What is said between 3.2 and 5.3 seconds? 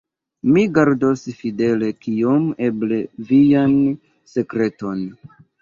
vian sekreton.